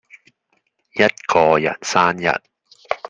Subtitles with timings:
[0.95, 2.33] 一個人生日